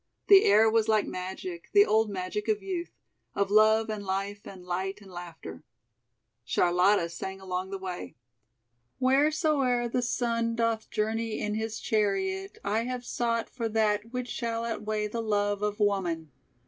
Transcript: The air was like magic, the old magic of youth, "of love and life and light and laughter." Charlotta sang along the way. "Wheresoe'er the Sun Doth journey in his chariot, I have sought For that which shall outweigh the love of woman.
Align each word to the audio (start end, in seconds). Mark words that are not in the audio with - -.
The 0.29 0.45
air 0.45 0.67
was 0.67 0.87
like 0.87 1.05
magic, 1.05 1.69
the 1.73 1.85
old 1.85 2.09
magic 2.09 2.47
of 2.47 2.63
youth, 2.63 2.89
"of 3.35 3.51
love 3.51 3.87
and 3.87 4.03
life 4.03 4.47
and 4.47 4.65
light 4.65 4.99
and 4.99 5.11
laughter." 5.11 5.63
Charlotta 6.43 7.07
sang 7.07 7.39
along 7.39 7.69
the 7.69 7.77
way. 7.77 8.15
"Wheresoe'er 8.99 9.87
the 9.87 10.01
Sun 10.01 10.55
Doth 10.55 10.89
journey 10.89 11.39
in 11.39 11.53
his 11.53 11.79
chariot, 11.79 12.57
I 12.63 12.85
have 12.85 13.05
sought 13.05 13.47
For 13.47 13.69
that 13.69 14.11
which 14.11 14.29
shall 14.29 14.65
outweigh 14.65 15.05
the 15.07 15.21
love 15.21 15.61
of 15.61 15.79
woman. 15.79 16.31